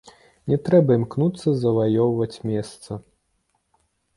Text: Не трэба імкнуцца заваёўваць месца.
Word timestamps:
Не 0.51 0.57
трэба 0.69 0.95
імкнуцца 0.99 1.53
заваёўваць 1.65 2.41
месца. 2.53 2.91